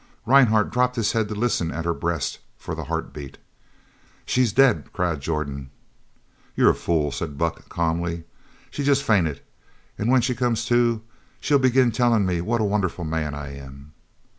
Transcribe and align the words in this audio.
Rhinehart 0.25 0.71
dropped 0.71 0.95
his 0.95 1.11
head 1.11 1.29
to 1.29 1.35
listen 1.35 1.69
at 1.69 1.85
her 1.85 1.93
breast 1.93 2.39
for 2.57 2.73
the 2.73 2.85
heartbeat. 2.85 3.37
"She's 4.25 4.51
dead!" 4.51 4.91
cried 4.91 5.21
Jordan. 5.21 5.69
"You're 6.55 6.71
a 6.71 6.73
fool," 6.73 7.11
said 7.11 7.37
Buck 7.37 7.69
calmly. 7.69 8.23
"She's 8.71 8.87
jest 8.87 9.03
fainted, 9.03 9.41
an' 9.99 10.07
when 10.09 10.21
she 10.21 10.33
comes 10.33 10.65
to, 10.65 11.03
she'll 11.39 11.59
begin 11.59 11.91
tellin' 11.91 12.25
me 12.25 12.41
what 12.41 12.61
a 12.61 12.63
wonderful 12.63 13.05
man 13.05 13.35
I 13.35 13.55
am." 13.55 13.93